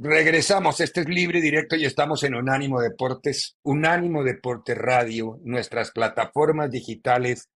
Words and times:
Regresamos, 0.00 0.80
este 0.80 1.00
es 1.00 1.08
libre 1.08 1.40
directo 1.40 1.74
y 1.74 1.84
estamos 1.84 2.22
en 2.22 2.36
Unánimo 2.36 2.80
Deportes, 2.80 3.56
Unánimo 3.64 4.22
Deportes 4.22 4.78
Radio, 4.78 5.40
nuestras 5.42 5.90
plataformas 5.90 6.70
digitales, 6.70 7.48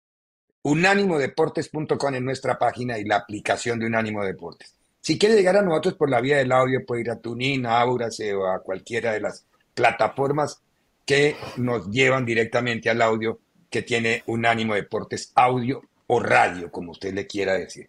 unánimodeportes.com 0.63 2.15
en 2.15 2.25
nuestra 2.25 2.57
página 2.57 2.97
y 2.97 3.03
la 3.03 3.17
aplicación 3.17 3.77
de 3.77 3.85
Unánimo 3.85 4.25
Deportes. 4.25 4.75
Si 5.01 5.19
quiere 5.19 5.35
llegar 5.35 5.57
a 5.57 5.61
nosotros 5.61 5.93
por 5.93 6.09
la 6.09 6.19
vía 6.19 6.37
del 6.37 6.51
audio, 6.51 6.83
puede 6.83 7.01
ir 7.01 7.11
a 7.11 7.19
Tunin, 7.19 7.67
a 7.67 7.79
Aurase 7.79 8.33
o 8.33 8.47
a 8.47 8.63
cualquiera 8.63 9.13
de 9.13 9.21
las 9.21 9.45
plataformas 9.75 10.63
que 11.05 11.35
nos 11.57 11.91
llevan 11.91 12.25
directamente 12.25 12.89
al 12.89 13.03
audio 13.03 13.39
que 13.69 13.83
tiene 13.83 14.23
Unánimo 14.25 14.73
Deportes 14.73 15.31
audio 15.35 15.83
o 16.07 16.19
radio, 16.19 16.71
como 16.71 16.93
usted 16.93 17.13
le 17.13 17.27
quiera 17.27 17.53
decir. 17.53 17.87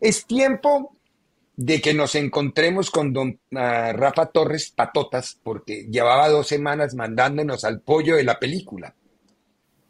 Es 0.00 0.26
tiempo 0.26 0.96
de 1.56 1.80
que 1.80 1.94
nos 1.94 2.14
encontremos 2.14 2.90
con 2.90 3.12
don 3.12 3.38
ah, 3.54 3.92
Rafa 3.92 4.26
Torres 4.26 4.72
Patotas, 4.74 5.38
porque 5.42 5.86
llevaba 5.90 6.28
dos 6.28 6.48
semanas 6.48 6.94
mandándonos 6.94 7.64
al 7.64 7.80
pollo 7.80 8.16
de 8.16 8.24
la 8.24 8.38
película. 8.38 8.94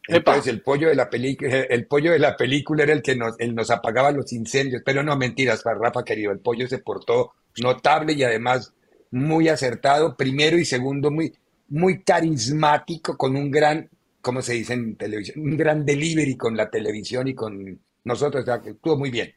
Entonces 0.07 0.49
el 0.49 0.61
pollo 0.61 0.89
de 0.89 0.95
la 0.95 1.09
película, 1.09 1.61
el 1.61 1.87
pollo 1.87 2.13
de 2.13 2.19
la 2.19 2.37
película 2.37 2.83
era 2.83 2.93
el 2.93 3.01
que 3.03 3.17
nos, 3.17 3.37
nos 3.39 3.71
apagaba 3.71 4.11
los 4.11 4.33
incendios, 4.35 4.83
pero 4.85 5.03
no 5.03 5.17
mentiras, 5.17 5.63
Rafa 5.65 6.05
querido, 6.05 6.31
el 6.31 6.41
pollo 6.41 6.69
se 6.69 6.79
portó 6.79 7.33
notable 7.63 8.13
y 8.13 8.23
además 8.23 8.75
muy 9.11 9.49
acertado, 9.49 10.17
primero 10.17 10.59
y 10.59 10.65
segundo, 10.67 11.11
muy, 11.11 11.33
muy 11.69 12.03
carismático, 12.03 13.17
con 13.17 13.37
un 13.37 13.51
gran, 13.51 13.89
¿cómo 14.21 14.43
se 14.43 14.55
dice 14.55 14.75
en 14.75 14.97
televisión? 14.97 15.41
Un 15.41 15.57
gran 15.57 15.87
delivery 15.87 16.37
con 16.37 16.57
la 16.57 16.69
televisión 16.69 17.29
y 17.29 17.35
con 17.35 17.81
nosotros, 18.05 18.43
o 18.43 18.47
sea, 18.47 18.61
que 18.61 18.71
estuvo 18.71 18.99
muy 18.99 19.11
bien. 19.11 19.33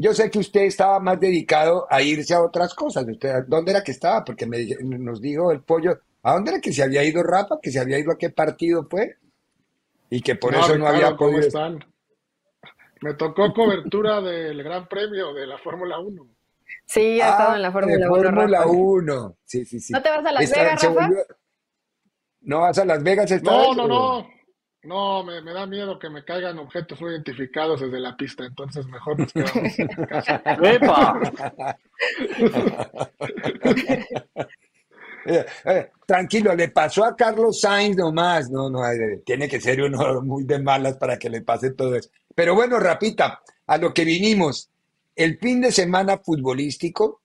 Yo 0.00 0.14
sé 0.14 0.30
que 0.30 0.38
usted 0.38 0.60
estaba 0.60 1.00
más 1.00 1.18
dedicado 1.18 1.88
a 1.90 2.00
irse 2.00 2.32
a 2.32 2.40
otras 2.40 2.72
cosas. 2.72 3.04
Usted, 3.04 3.44
¿Dónde 3.48 3.72
era 3.72 3.82
que 3.82 3.90
estaba? 3.90 4.24
Porque 4.24 4.46
me, 4.46 4.64
nos 4.80 5.20
dijo 5.20 5.50
el 5.50 5.60
pollo, 5.62 5.98
¿a 6.22 6.34
dónde 6.34 6.52
era 6.52 6.60
que 6.60 6.72
se 6.72 6.84
había 6.84 7.02
ido 7.02 7.20
Rafa? 7.24 7.58
¿Que 7.60 7.72
se 7.72 7.80
había 7.80 7.98
ido 7.98 8.12
a 8.12 8.16
qué 8.16 8.30
partido 8.30 8.86
fue? 8.88 9.16
Y 10.08 10.22
que 10.22 10.36
por 10.36 10.54
eso 10.54 10.78
no 10.78 10.86
había 10.86 11.16
podido... 11.16 11.40
Están? 11.40 11.84
Me 13.00 13.14
tocó 13.14 13.52
cobertura 13.52 14.20
del 14.20 14.62
Gran 14.62 14.86
Premio 14.86 15.34
de 15.34 15.48
la 15.48 15.58
Fórmula 15.58 15.98
1. 15.98 16.28
Sí, 16.86 17.20
ha 17.20 17.30
estado 17.30 17.56
en 17.56 17.62
la 17.62 17.72
Fórmula 17.72 18.06
1. 18.08 18.08
Fórmula 18.08 18.66
1. 18.66 19.36
Sí, 19.44 19.64
sí, 19.64 19.80
sí. 19.80 19.92
¿No 19.92 20.00
te 20.00 20.10
vas 20.10 20.24
a 20.24 20.32
Las 20.32 20.50
Vegas, 20.50 20.82
Rafa? 20.82 21.10
¿No 22.42 22.60
vas 22.60 22.78
a 22.78 22.84
Las 22.84 23.02
Vegas 23.02 23.30
esta 23.32 23.50
No, 23.50 23.74
no, 23.74 23.88
no. 23.88 24.37
No, 24.84 25.24
me, 25.24 25.42
da 25.42 25.66
miedo 25.66 25.98
que 25.98 26.08
me 26.08 26.24
caigan 26.24 26.58
objetos 26.58 27.00
no 27.00 27.10
identificados 27.10 27.80
desde 27.80 27.98
la 27.98 28.16
pista, 28.16 28.44
entonces 28.44 28.86
mejor 28.86 29.18
nos 29.18 29.32
quedamos 29.32 29.78
en 29.78 29.88
casa. 30.06 30.42
Eh, 35.28 35.44
eh, 35.66 35.90
tranquilo, 36.06 36.54
le 36.54 36.68
pasó 36.68 37.04
a 37.04 37.14
Carlos 37.14 37.60
Sainz 37.60 37.96
nomás, 37.96 38.50
no, 38.50 38.70
no, 38.70 38.86
eh, 38.90 39.20
tiene 39.26 39.46
que 39.46 39.60
ser 39.60 39.82
uno 39.82 40.22
muy 40.22 40.44
de 40.44 40.58
malas 40.58 40.96
para 40.96 41.18
que 41.18 41.28
le 41.28 41.42
pase 41.42 41.72
todo 41.72 41.96
eso. 41.96 42.08
Pero 42.34 42.54
bueno, 42.54 42.78
Rapita, 42.78 43.42
a 43.66 43.76
lo 43.76 43.92
que 43.92 44.04
vinimos, 44.04 44.70
el 45.14 45.38
fin 45.38 45.60
de 45.60 45.70
semana 45.70 46.18
futbolístico, 46.18 47.20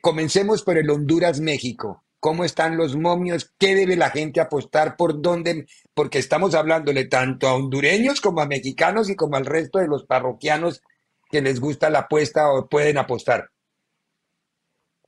comencemos 0.00 0.62
por 0.62 0.78
el 0.78 0.88
Honduras-México 0.88 2.01
cómo 2.22 2.44
están 2.44 2.76
los 2.76 2.94
momios, 2.94 3.52
qué 3.58 3.74
debe 3.74 3.96
la 3.96 4.10
gente 4.10 4.40
apostar, 4.40 4.96
por 4.96 5.20
dónde, 5.20 5.66
porque 5.92 6.20
estamos 6.20 6.54
hablándole 6.54 7.06
tanto 7.06 7.48
a 7.48 7.54
hondureños 7.54 8.20
como 8.20 8.40
a 8.40 8.46
mexicanos 8.46 9.10
y 9.10 9.16
como 9.16 9.34
al 9.34 9.44
resto 9.44 9.80
de 9.80 9.88
los 9.88 10.04
parroquianos 10.06 10.82
que 11.28 11.42
les 11.42 11.58
gusta 11.58 11.90
la 11.90 11.98
apuesta 12.00 12.52
o 12.52 12.68
pueden 12.68 12.96
apostar. 12.96 13.48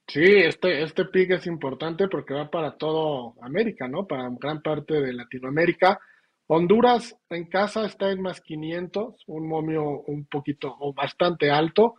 Sí, 0.08 0.24
este, 0.24 0.82
este 0.82 1.04
pick 1.04 1.30
es 1.30 1.46
importante 1.46 2.08
porque 2.08 2.34
va 2.34 2.50
para 2.50 2.76
todo 2.76 3.36
América, 3.42 3.86
¿no? 3.86 4.08
Para 4.08 4.28
gran 4.30 4.60
parte 4.60 4.94
de 5.00 5.12
Latinoamérica. 5.12 6.00
Honduras 6.48 7.16
en 7.30 7.44
casa 7.44 7.86
está 7.86 8.10
en 8.10 8.22
más 8.22 8.40
500, 8.40 9.22
un 9.28 9.48
momio 9.48 10.00
un 10.08 10.26
poquito 10.26 10.74
o 10.80 10.92
bastante 10.92 11.48
alto. 11.48 11.94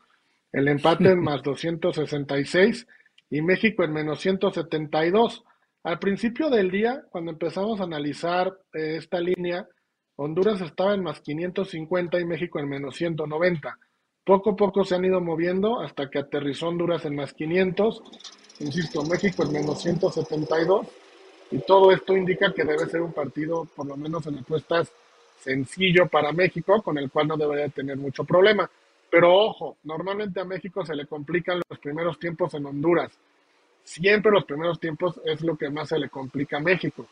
El 0.51 0.67
empate 0.67 1.11
en 1.11 1.19
más 1.23 1.41
266 1.41 2.85
y 3.29 3.41
México 3.41 3.83
en 3.83 3.93
menos 3.93 4.19
172. 4.19 5.43
Al 5.83 5.99
principio 5.99 6.49
del 6.49 6.71
día, 6.71 7.03
cuando 7.09 7.31
empezamos 7.31 7.79
a 7.79 7.83
analizar 7.83 8.47
eh, 8.73 8.97
esta 8.97 9.19
línea, 9.19 9.67
Honduras 10.17 10.61
estaba 10.61 10.93
en 10.93 11.03
más 11.03 11.19
550 11.19 12.19
y 12.19 12.25
México 12.25 12.59
en 12.59 12.69
menos 12.69 12.95
190. 12.95 13.77
Poco 14.23 14.51
a 14.51 14.55
poco 14.55 14.83
se 14.83 14.95
han 14.95 15.05
ido 15.05 15.21
moviendo 15.21 15.81
hasta 15.81 16.09
que 16.09 16.19
aterrizó 16.19 16.69
Honduras 16.69 17.05
en 17.05 17.15
más 17.15 17.33
500. 17.33 18.01
Insisto, 18.59 19.03
México 19.03 19.43
en 19.43 19.51
menos 19.51 19.81
172. 19.81 20.87
Y 21.51 21.59
todo 21.59 21.91
esto 21.91 22.15
indica 22.15 22.51
que 22.53 22.63
debe 22.63 22.85
ser 22.87 23.01
un 23.01 23.13
partido, 23.13 23.65
por 23.75 23.85
lo 23.85 23.95
menos 23.97 24.25
en 24.25 24.39
apuestas, 24.39 24.91
sencillo 25.39 26.07
para 26.07 26.31
México, 26.31 26.81
con 26.81 26.97
el 26.97 27.11
cual 27.11 27.27
no 27.27 27.37
debería 27.37 27.69
tener 27.69 27.97
mucho 27.97 28.23
problema. 28.23 28.69
Pero 29.15 29.33
ojo, 29.33 29.77
normalmente 29.85 30.41
a 30.41 30.43
México 30.43 30.85
se 30.85 30.93
le 30.93 31.05
complican 31.05 31.61
los 31.69 31.79
primeros 31.79 32.19
tiempos 32.19 32.53
en 32.53 32.65
Honduras. 32.65 33.13
Siempre 33.81 34.29
los 34.29 34.43
primeros 34.43 34.77
tiempos 34.77 35.21
es 35.23 35.39
lo 35.39 35.55
que 35.55 35.69
más 35.69 35.87
se 35.87 35.97
le 35.97 36.09
complica 36.09 36.57
a 36.57 36.59
México. 36.59 37.07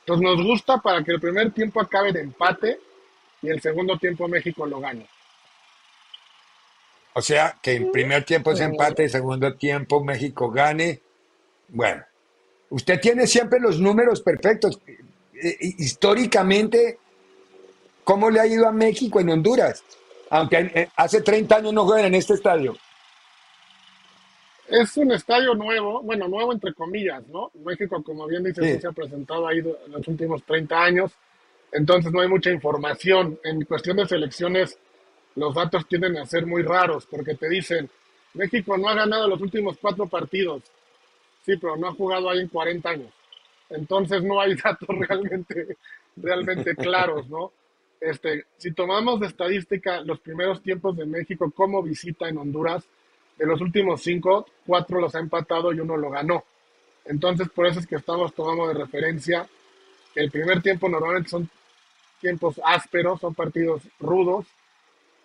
Entonces 0.00 0.22
nos 0.22 0.44
gusta 0.44 0.76
para 0.76 1.02
que 1.02 1.12
el 1.12 1.18
primer 1.18 1.50
tiempo 1.52 1.80
acabe 1.80 2.12
de 2.12 2.20
empate 2.20 2.78
y 3.40 3.48
el 3.48 3.62
segundo 3.62 3.96
tiempo 3.96 4.28
México 4.28 4.66
lo 4.66 4.78
gane. 4.78 5.08
O 7.14 7.22
sea, 7.22 7.56
que 7.62 7.76
el 7.76 7.90
primer 7.92 8.24
tiempo 8.24 8.52
es 8.52 8.60
empate 8.60 9.04
y 9.04 9.08
segundo 9.08 9.54
tiempo 9.54 10.04
México 10.04 10.50
gane. 10.50 11.00
Bueno, 11.68 12.04
usted 12.68 13.00
tiene 13.00 13.26
siempre 13.26 13.58
los 13.58 13.80
números 13.80 14.20
perfectos. 14.20 14.78
Eh, 15.42 15.56
históricamente, 15.78 16.98
¿cómo 18.04 18.28
le 18.28 18.38
ha 18.38 18.46
ido 18.46 18.68
a 18.68 18.72
México 18.72 19.18
en 19.18 19.30
Honduras? 19.30 19.82
Aunque 20.30 20.88
hace 20.96 21.22
30 21.22 21.56
años 21.56 21.72
no 21.72 21.84
juegan 21.84 22.06
en 22.06 22.14
este 22.14 22.34
estadio. 22.34 22.76
Es 24.68 24.96
un 24.98 25.12
estadio 25.12 25.54
nuevo, 25.54 26.02
bueno, 26.02 26.28
nuevo 26.28 26.52
entre 26.52 26.74
comillas, 26.74 27.26
¿no? 27.28 27.50
México, 27.64 28.02
como 28.02 28.26
bien 28.26 28.44
dice, 28.44 28.78
se 28.78 28.86
ha 28.86 28.92
presentado 28.92 29.46
ahí 29.48 29.58
en 29.58 29.92
los 29.92 30.06
últimos 30.06 30.42
30 30.42 30.78
años, 30.78 31.12
entonces 31.72 32.12
no 32.12 32.20
hay 32.20 32.28
mucha 32.28 32.50
información. 32.50 33.38
En 33.44 33.64
cuestión 33.64 33.96
de 33.96 34.06
selecciones, 34.06 34.78
los 35.36 35.54
datos 35.54 35.86
tienden 35.88 36.18
a 36.18 36.26
ser 36.26 36.44
muy 36.44 36.62
raros, 36.62 37.06
porque 37.06 37.34
te 37.34 37.48
dicen, 37.48 37.88
México 38.34 38.76
no 38.76 38.88
ha 38.88 38.94
ganado 38.94 39.26
los 39.26 39.40
últimos 39.40 39.78
cuatro 39.80 40.06
partidos, 40.06 40.62
sí, 41.46 41.56
pero 41.56 41.76
no 41.76 41.88
ha 41.88 41.94
jugado 41.94 42.28
ahí 42.28 42.40
en 42.40 42.48
40 42.48 42.90
años. 42.90 43.12
Entonces 43.70 44.22
no 44.22 44.38
hay 44.38 44.54
datos 44.62 44.88
realmente, 44.88 45.76
realmente 46.16 46.76
claros, 46.76 47.26
¿no? 47.28 47.52
Este, 48.00 48.44
si 48.56 48.72
tomamos 48.72 49.20
de 49.20 49.26
estadística 49.26 50.00
los 50.02 50.20
primeros 50.20 50.62
tiempos 50.62 50.96
de 50.96 51.06
México 51.06 51.50
como 51.50 51.82
visita 51.82 52.28
en 52.28 52.38
Honduras, 52.38 52.84
de 53.36 53.46
los 53.46 53.60
últimos 53.60 54.02
cinco, 54.02 54.46
cuatro 54.66 55.00
los 55.00 55.14
ha 55.14 55.20
empatado 55.20 55.72
y 55.72 55.80
uno 55.80 55.96
lo 55.96 56.10
ganó. 56.10 56.44
Entonces, 57.04 57.48
por 57.48 57.66
eso 57.66 57.80
es 57.80 57.86
que 57.86 57.96
estamos 57.96 58.34
tomando 58.34 58.68
de 58.68 58.74
referencia 58.74 59.48
que 60.12 60.20
el 60.20 60.30
primer 60.30 60.60
tiempo 60.60 60.88
normalmente 60.88 61.30
son 61.30 61.48
tiempos 62.20 62.60
ásperos, 62.64 63.20
son 63.20 63.34
partidos 63.34 63.82
rudos, 64.00 64.46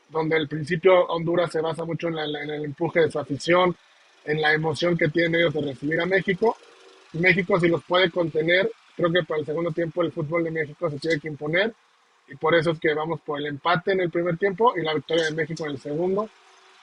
donde 0.10 0.36
al 0.36 0.48
principio 0.48 1.06
Honduras 1.08 1.52
se 1.52 1.62
basa 1.62 1.84
mucho 1.86 2.08
en, 2.08 2.18
en, 2.20 2.50
el 2.50 2.66
empuje 2.66 3.02
de 3.02 3.12
su 3.12 3.20
afición, 3.20 3.76
en 4.26 4.42
la 4.42 4.54
emoción 4.54 4.96
que 4.96 5.10
tienen 5.10 5.36
ellos 5.36 5.54
de 5.54 5.62
recibir 5.62 6.00
a 6.00 6.06
México. 6.06 6.56
México, 7.14 7.60
si 7.60 7.68
los 7.68 7.84
puede 7.84 8.12
contener, 8.12 8.72
creo 8.96 9.12
que 9.12 9.24
para 9.24 9.40
el 9.40 9.46
segundo 9.46 9.72
tiempo 9.72 10.04
el 10.04 10.12
fútbol 10.12 10.44
de 10.44 10.52
México 10.52 10.90
se 10.90 11.00
tiene 11.00 11.20
que 11.20 11.28
imponer 11.28 11.74
y 12.28 12.36
por 12.36 12.56
eso 12.56 12.72
es 12.72 12.80
que 12.80 12.94
vamos 12.94 13.22
por 13.22 13.40
el 13.40 13.48
empate 13.48 13.92
en 13.92 14.02
el 14.02 14.10
primer 14.10 14.38
tiempo 14.38 14.74
y 14.78 14.82
la 14.82 14.94
victoria 14.94 15.26
de 15.26 15.32
México 15.32 15.66
en 15.66 15.72
el 15.72 15.80
segundo, 15.80 16.30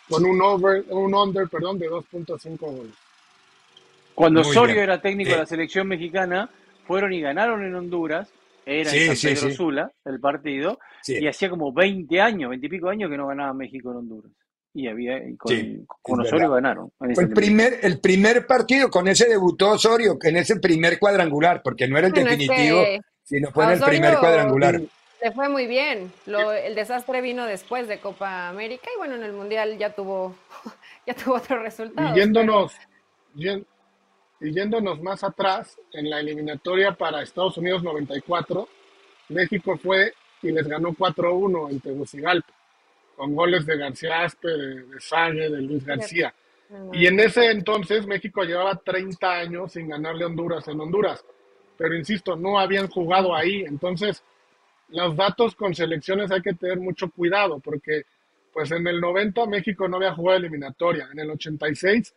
con 0.09 0.25
un 0.25 0.43
over, 0.43 0.85
un 0.89 1.15
under, 1.15 1.49
perdón, 1.49 1.79
de 1.79 1.89
2.5 1.89 2.59
goles. 2.59 2.93
Cuando 4.15 4.41
Osorio 4.41 4.83
era 4.83 5.01
técnico 5.01 5.31
de 5.31 5.39
la 5.39 5.47
selección 5.47 5.89
mexicana, 5.89 6.51
fueron 6.87 7.13
y 7.13 7.21
ganaron 7.21 7.65
en 7.65 7.75
Honduras, 7.75 8.29
era 8.67 8.93
en 8.93 9.17
San 9.17 9.35
Pedro 9.35 9.51
Sula 9.53 9.93
el 10.05 10.21
partido, 10.21 10.79
y 11.07 11.27
hacía 11.27 11.49
como 11.49 11.73
20 11.73 12.21
años, 12.21 12.51
20 12.51 12.67
y 12.67 12.71
pico 12.71 12.89
años 12.89 13.11
que 13.11 13.17
no 13.17 13.27
ganaba 13.29 13.55
México 13.55 13.91
en 13.93 13.97
Honduras. 13.97 14.33
Y 14.73 14.87
había 14.87 15.21
con, 15.37 16.21
Osorio 16.21 16.51
ganaron. 16.51 16.93
el 17.01 17.31
primer, 17.31 17.79
el 17.83 17.99
primer 17.99 18.47
partido 18.47 18.89
con 18.89 19.09
ese 19.09 19.29
debutó 19.29 19.71
Osorio, 19.71 20.17
en 20.23 20.37
ese 20.37 20.57
primer 20.61 20.99
cuadrangular, 20.99 21.61
porque 21.63 21.89
no 21.89 21.99
era 21.99 22.09
el 22.09 22.13
definitivo, 22.13 22.85
sino 23.25 23.51
fue 23.51 23.65
en 23.65 23.71
el 23.71 23.81
primer 23.81 24.19
cuadrangular. 24.19 24.81
Le 25.23 25.33
fue 25.33 25.49
muy 25.49 25.67
bien. 25.67 26.13
el 26.27 26.75
desastre 26.75 27.21
vino 27.21 27.45
después 27.45 27.89
de 27.89 27.99
Copa 28.01 28.49
América 28.49 28.89
y 28.95 28.99
bueno, 28.99 29.17
en 29.17 29.23
el 29.23 29.33
Mundial 29.33 29.77
ya 29.79 29.95
tuvo, 29.95 30.35
ya 31.07 31.15
tuvo 31.15 31.35
otro 31.35 31.63
resultado. 31.63 32.17
Y 32.17 32.21
yéndonos, 32.21 32.73
y 33.35 34.53
yéndonos 34.53 35.01
más 35.03 35.23
atrás, 35.23 35.79
en 35.93 36.09
la 36.09 36.21
eliminatoria 36.21 36.93
para 36.93 37.23
Estados 37.23 37.59
Unidos 37.59 37.83
94, 37.83 38.69
México 39.29 39.77
fue 39.77 40.15
y 40.43 40.51
les 40.53 40.67
ganó 40.67 40.91
4-1 40.93 41.71
en 41.71 41.81
Tegucigalpa, 41.81 42.53
con 43.17 43.35
goles 43.35 43.67
de 43.67 43.77
García 43.77 44.23
Aspe, 44.23 44.49
de, 44.49 44.85
de 44.87 45.51
de 45.51 45.63
Luis 45.63 45.85
García. 45.85 46.35
Y 46.93 47.07
en 47.07 47.19
ese 47.21 47.51
entonces 47.51 48.07
México 48.07 48.43
llevaba 48.45 48.77
30 48.77 49.31
años 49.31 49.73
sin 49.73 49.89
ganarle 49.89 50.25
a 50.25 50.29
Honduras 50.29 50.67
en 50.69 50.81
Honduras. 50.81 51.25
Pero 51.77 51.97
insisto, 51.97 52.37
no 52.37 52.59
habían 52.59 52.89
jugado 52.89 53.35
ahí. 53.35 53.63
Entonces, 53.63 54.23
los 54.93 55.17
datos 55.17 55.55
con 55.55 55.75
selecciones 55.75 56.31
hay 56.31 56.43
que 56.43 56.55
tener 56.55 56.79
mucho 56.79 57.11
cuidado 57.11 57.61
porque 57.61 58.05
pues 58.53 58.71
en 58.73 58.87
el 58.87 59.01
90 59.01 59.47
México 59.47 59.89
no 59.89 59.97
había 59.97 60.15
jugado 60.15 60.39
eliminatoria. 60.39 61.09
En 61.13 61.21
el 61.21 61.31
86 61.31 62.15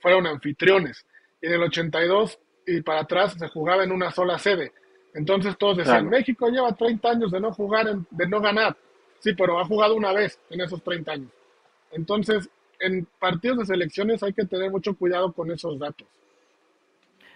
fueron 0.00 0.26
anfitriones. 0.26 1.06
Y 1.40 1.46
en 1.46 1.52
el 1.54 1.62
82 1.62 2.38
y 2.66 2.82
para 2.82 3.00
atrás 3.00 3.34
se 3.38 3.48
jugaba 3.48 3.84
en 3.84 3.92
una 3.92 4.10
sola 4.10 4.38
sede. 4.38 4.72
Entonces 5.14 5.56
todos 5.56 5.78
decían, 5.78 6.08
México 6.08 6.48
lleva 6.48 6.74
30 6.74 7.10
años 7.10 7.30
de 7.30 7.40
no 7.40 7.52
jugar, 7.52 7.96
de 8.10 8.28
no 8.28 8.40
ganar. 8.40 8.76
Sí, 9.20 9.32
pero 9.34 9.58
ha 9.58 9.64
jugado 9.64 9.94
una 9.94 10.12
vez 10.12 10.38
en 10.50 10.60
esos 10.60 10.82
30 10.82 11.12
años. 11.12 11.30
Entonces, 11.90 12.48
en 12.78 13.06
partidos 13.18 13.58
de 13.58 13.66
selecciones 13.66 14.22
hay 14.22 14.32
que 14.32 14.44
tener 14.44 14.70
mucho 14.70 14.94
cuidado 14.94 15.32
con 15.32 15.50
esos 15.50 15.78
datos. 15.78 16.06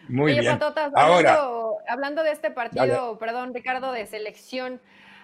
Muy 0.08 0.38
bien. 0.38 0.58
hablando, 0.94 1.78
hablando, 1.88 2.22
de 2.22 2.32
este 2.32 2.50
partido, 2.50 3.18
perdón, 3.18 3.54
Ricardo, 3.54 3.92
de 3.92 4.06
selección, 4.06 4.80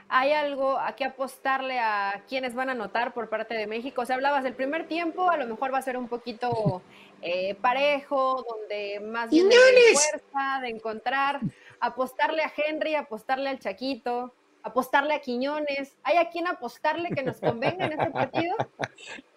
¿hay 0.08 0.32
algo 0.32 0.78
a 0.78 0.96
qué 0.96 1.04
apostarle 1.04 1.78
a 1.78 2.22
quienes 2.28 2.54
van 2.54 2.68
a 2.68 2.72
anotar 2.72 3.12
por 3.12 3.28
parte 3.28 3.54
de 3.54 3.66
México? 3.66 4.02
O 4.02 4.06
sea, 4.06 4.16
hablabas 4.16 4.44
del 4.44 4.54
primer 4.54 4.86
tiempo, 4.86 5.30
a 5.30 5.36
lo 5.36 5.46
mejor 5.46 5.72
va 5.72 5.78
a 5.78 5.82
ser 5.82 5.96
un 5.96 6.08
poquito 6.08 6.82
eh, 7.22 7.54
parejo, 7.56 8.44
donde 8.48 9.00
más 9.00 9.30
bien 9.30 9.48
de 9.48 9.56
fuerza, 9.92 10.60
de 10.62 10.68
encontrar, 10.68 11.40
apostarle 11.80 12.42
a 12.42 12.52
Henry, 12.56 12.94
apostarle 12.94 13.48
al 13.48 13.58
Chaquito, 13.58 14.32
apostarle 14.62 15.14
a 15.14 15.20
Quiñones. 15.20 15.96
¿Hay 16.02 16.16
a 16.16 16.30
quién 16.30 16.46
apostarle 16.46 17.10
que 17.10 17.22
nos 17.22 17.38
convenga 17.38 17.86
en 17.86 17.92
este 17.92 18.10
partido? 18.10 18.56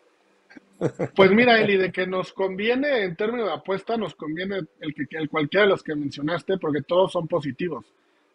Pues 1.16 1.32
mira, 1.32 1.62
Eli, 1.62 1.78
de 1.78 1.92
que 1.92 2.08
nos 2.08 2.34
conviene 2.34 3.04
en 3.04 3.16
términos 3.16 3.48
de 3.48 3.54
apuesta, 3.54 3.98
nos 3.98 4.16
conviene 4.16 4.62
el 4.80 4.94
que 4.96 5.06
el 5.18 5.30
cualquiera 5.30 5.66
de 5.66 5.72
los 5.72 5.84
que 5.84 5.96
mencionaste, 5.96 6.58
porque 6.58 6.82
todos 6.82 7.12
son 7.12 7.28
positivos. 7.28 7.86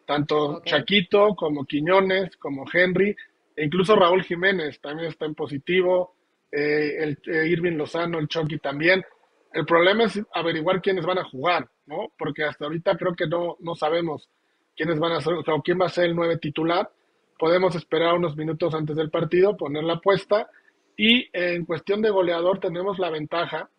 Tanto 0.05 0.61
Chaquito 0.63 1.35
como 1.35 1.65
Quiñones, 1.65 2.37
como 2.37 2.65
Henry, 2.71 3.15
e 3.55 3.65
incluso 3.65 3.95
Raúl 3.95 4.23
Jiménez 4.23 4.79
también 4.79 5.09
está 5.09 5.25
en 5.25 5.35
positivo, 5.35 6.13
eh, 6.49 6.95
el 6.99 7.19
eh, 7.25 7.47
Irving 7.47 7.73
Lozano, 7.73 8.17
el 8.19 8.29
Chucky 8.29 8.59
también. 8.59 9.03
El 9.51 9.65
problema 9.65 10.05
es 10.05 10.21
averiguar 10.33 10.81
quiénes 10.81 11.05
van 11.05 11.17
a 11.17 11.25
jugar, 11.25 11.67
¿no? 11.87 12.11
Porque 12.17 12.43
hasta 12.43 12.65
ahorita 12.65 12.95
creo 12.95 13.15
que 13.15 13.27
no, 13.27 13.57
no 13.59 13.75
sabemos 13.75 14.29
quiénes 14.75 14.99
van 14.99 15.13
a 15.13 15.21
ser, 15.21 15.33
o 15.33 15.61
quién 15.61 15.79
va 15.81 15.87
a 15.87 15.89
ser 15.89 16.05
el 16.05 16.15
nueve 16.15 16.37
titular. 16.37 16.89
Podemos 17.37 17.75
esperar 17.75 18.13
unos 18.13 18.37
minutos 18.37 18.73
antes 18.73 18.95
del 18.95 19.09
partido, 19.09 19.57
poner 19.57 19.83
la 19.83 19.93
apuesta 19.93 20.49
y 20.97 21.29
en 21.31 21.63
cuestión 21.65 22.01
de 22.01 22.09
goleador 22.09 22.59
tenemos 22.59 22.97
la 22.97 23.11
ventaja 23.11 23.69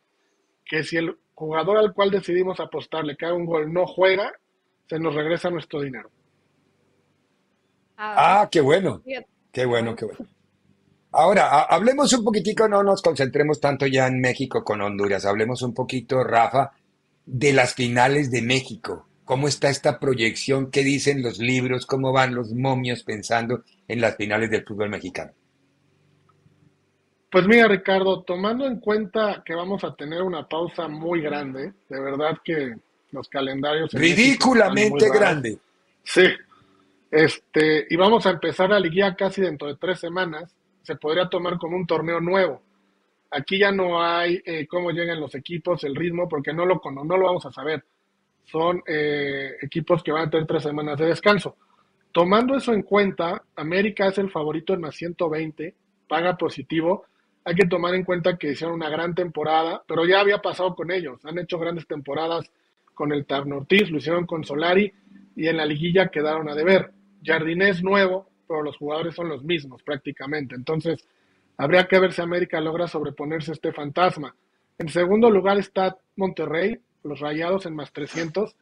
que 0.65 0.85
si 0.85 0.97
el 0.97 1.19
jugador 1.35 1.77
al 1.79 1.93
cual 1.93 2.11
decidimos 2.11 2.61
apostarle 2.61 3.17
que 3.17 3.27
haga 3.27 3.35
un 3.35 3.47
gol 3.47 3.73
no 3.73 3.87
juega, 3.87 4.33
se 4.89 4.99
nos 4.99 5.15
regresa 5.15 5.51
nuestro 5.51 5.81
dinero. 5.81 6.11
Ah, 7.97 8.43
ah 8.43 8.49
qué 8.51 8.61
bueno. 8.61 9.03
Qué 9.51 9.67
bueno, 9.67 9.97
qué 9.97 10.05
bueno. 10.05 10.27
Ahora, 11.11 11.63
hablemos 11.63 12.13
un 12.13 12.25
poquitico, 12.25 12.69
no 12.69 12.83
nos 12.83 13.03
concentremos 13.03 13.61
tanto 13.61 13.87
ya 13.87 14.07
en 14.07 14.21
México 14.21 14.63
con 14.63 14.81
Honduras, 14.81 15.25
hablemos 15.25 15.63
un 15.63 15.75
poquito, 15.75 16.23
Rafa, 16.23 16.73
de 17.27 17.53
las 17.53 17.75
finales 17.75 18.31
de 18.31 18.43
México. 18.43 19.09
¿Cómo 19.25 19.49
está 19.49 19.69
esta 19.69 19.99
proyección? 19.99 20.71
¿Qué 20.71 20.85
dicen 20.85 21.23
los 21.23 21.39
libros? 21.39 21.87
¿Cómo 21.87 22.13
van 22.13 22.35
los 22.35 22.53
momios 22.53 23.03
pensando 23.03 23.65
en 23.89 24.01
las 24.01 24.17
finales 24.17 24.51
del 24.51 24.65
fútbol 24.65 24.91
mexicano? 24.91 25.33
Pues 27.31 27.47
mira, 27.47 27.69
Ricardo, 27.69 28.23
tomando 28.23 28.67
en 28.67 28.81
cuenta 28.81 29.43
que 29.45 29.55
vamos 29.55 29.85
a 29.85 29.95
tener 29.95 30.23
una 30.23 30.49
pausa 30.49 30.89
muy 30.89 31.21
grande, 31.21 31.75
de 31.89 32.01
verdad 32.01 32.39
que 32.43 32.75
los 33.11 33.29
calendarios... 33.29 33.93
Ridículamente 33.93 35.11
grande. 35.11 35.59
Sí. 36.03 36.25
Este, 37.11 37.87
y 37.89 37.97
vamos 37.97 38.25
a 38.27 38.31
empezar 38.31 38.71
la 38.71 38.81
liguilla 38.81 39.15
casi 39.15 39.43
dentro 39.43 39.69
de 39.69 39.77
tres 39.77 40.01
semanas. 40.01 40.55
Se 40.83 40.97
podría 40.97 41.29
tomar 41.29 41.59
como 41.59 41.77
un 41.77 41.87
torneo 41.87 42.19
nuevo. 42.19 42.63
Aquí 43.31 43.59
ya 43.59 43.73
no 43.73 44.03
hay 44.03 44.41
eh, 44.47 44.67
cómo 44.67 44.91
llegan 44.91 45.21
los 45.21 45.35
equipos, 45.35 45.85
el 45.85 45.95
ritmo, 45.95 46.29
porque 46.29 46.55
no 46.55 46.65
lo, 46.65 46.81
no 46.83 47.17
lo 47.17 47.27
vamos 47.27 47.45
a 47.45 47.53
saber. 47.53 47.85
Son 48.47 48.83
eh, 48.87 49.57
equipos 49.61 50.03
que 50.03 50.13
van 50.13 50.29
a 50.29 50.31
tener 50.31 50.47
tres 50.47 50.63
semanas 50.63 50.99
de 50.99 51.07
descanso. 51.07 51.57
Tomando 52.11 52.57
eso 52.57 52.73
en 52.73 52.83
cuenta, 52.83 53.43
América 53.55 54.07
es 54.07 54.17
el 54.17 54.31
favorito 54.31 54.73
en 54.73 54.81
más 54.81 54.95
120, 54.97 55.75
paga 56.09 56.39
positivo 56.39 57.05
hay 57.49 57.55
que 57.55 57.67
tomar 57.67 57.95
en 57.95 58.05
cuenta 58.05 58.37
que 58.37 58.51
hicieron 58.51 58.75
una 58.75 58.91
gran 58.91 59.15
temporada, 59.15 59.83
pero 59.89 60.05
ya 60.05 60.21
había 60.21 60.37
pasado 60.37 60.75
con 60.75 60.91
ellos. 60.91 61.25
Han 61.25 61.39
hecho 61.39 61.59
grandes 61.59 61.87
temporadas 61.87 62.53
con 62.93 63.11
el 63.11 63.25
Ortiz, 63.31 63.91
lo 63.91 63.97
hicieron 63.97 64.27
con 64.27 64.45
Solari 64.45 64.93
y 65.35 65.47
en 65.47 65.57
la 65.57 65.65
liguilla 65.65 66.09
quedaron 66.09 66.51
a 66.51 66.55
deber. 66.55 66.91
Jardinés 67.25 67.77
es 67.77 67.83
nuevo, 67.83 68.29
pero 68.47 68.63
los 68.63 68.77
jugadores 68.77 69.15
son 69.15 69.31
los 69.31 69.43
mismos 69.45 69.83
prácticamente. 69.83 70.57
Entonces, 70.57 71.03
habría 71.57 71.89
que 71.89 71.99
ver 71.99 72.13
si 72.13 72.21
América 72.21 72.61
logra 72.61 72.87
sobreponerse 72.87 73.53
a 73.53 73.55
este 73.55 73.73
fantasma. 73.73 74.35
En 74.77 74.91
segundo 74.91 75.31
lugar 75.31 75.57
está 75.57 75.97
Monterrey, 76.17 76.77
los 77.03 77.19
Rayados 77.21 77.65
en 77.65 77.75
más 77.75 77.95
300, 77.95 78.57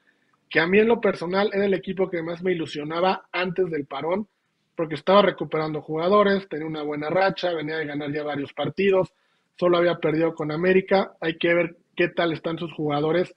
que 0.49 0.61
a 0.61 0.69
mí 0.69 0.79
en 0.79 0.87
lo 0.87 1.01
personal 1.01 1.51
era 1.53 1.65
el 1.65 1.75
equipo 1.75 2.09
que 2.09 2.23
más 2.23 2.41
me 2.41 2.53
ilusionaba 2.53 3.27
antes 3.33 3.69
del 3.69 3.85
parón 3.85 4.29
porque 4.77 4.95
estaba 4.95 5.23
recuperando 5.23 5.81
jugadores, 5.81 6.49
tenía 6.49 6.67
una 6.67 6.83
buena 6.83 7.09
racha, 7.09 7.53
venía 7.53 7.79
de 7.79 7.87
ganar 7.87 8.13
ya 8.13 8.23
varios 8.23 8.53
partidos, 8.53 9.13
solo 9.59 9.79
había 9.79 9.97
perdido 9.97 10.35
con 10.35 10.53
América, 10.53 11.13
hay 11.21 11.39
que 11.39 11.55
ver 11.55 11.77
qué 11.97 12.09
tal 12.09 12.33
están 12.33 12.59
sus 12.59 12.73
jugadores 12.75 13.35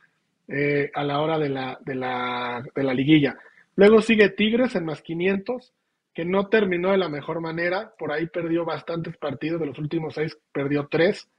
eh, 0.49 0.91
a 0.93 1.03
la 1.03 1.21
hora 1.21 1.39
de 1.39 1.49
la, 1.49 1.79
de, 1.81 1.95
la, 1.95 2.63
de 2.75 2.83
la 2.83 2.93
liguilla. 2.93 3.37
Luego 3.75 4.01
sigue 4.01 4.29
Tigres 4.29 4.75
en 4.75 4.85
más 4.85 5.01
500, 5.01 5.73
que 6.13 6.25
no 6.25 6.47
terminó 6.47 6.91
de 6.91 6.97
la 6.97 7.07
mejor 7.07 7.39
manera, 7.39 7.93
por 7.97 8.11
ahí 8.11 8.27
perdió 8.27 8.65
bastantes 8.65 9.15
partidos, 9.15 9.61
de 9.61 9.67
los 9.67 9.79
últimos 9.79 10.15
seis 10.15 10.37
perdió 10.51 10.87
tres, 10.91 11.29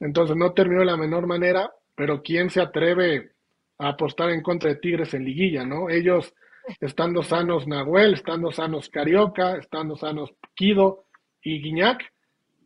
entonces 0.00 0.36
no 0.36 0.52
terminó 0.52 0.80
de 0.80 0.86
la 0.86 0.96
menor 0.98 1.26
manera, 1.26 1.70
pero 1.94 2.22
¿quién 2.22 2.50
se 2.50 2.60
atreve 2.60 3.30
a 3.78 3.88
apostar 3.88 4.30
en 4.30 4.42
contra 4.42 4.70
de 4.70 4.76
Tigres 4.76 5.14
en 5.14 5.24
liguilla, 5.24 5.64
no? 5.64 5.88
Ellos 5.88 6.34
estando 6.80 7.22
sanos 7.22 7.66
Nahuel, 7.66 8.14
estando 8.14 8.50
sanos 8.52 8.88
Carioca, 8.88 9.56
estando 9.56 9.96
sanos 9.96 10.32
Kido 10.54 11.04
y 11.42 11.60
Guiñac. 11.62 12.12